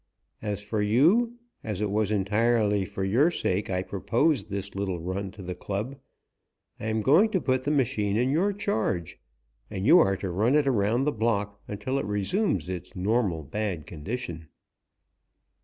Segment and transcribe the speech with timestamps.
[0.41, 5.29] As for you, as it was entirely for your sake I proposed this little run
[5.33, 5.95] to the Club,
[6.79, 9.19] I am going to put the machine in your charge,
[9.69, 13.85] and you are to run it around the block until it resumes its normal bad
[13.85, 14.47] condition.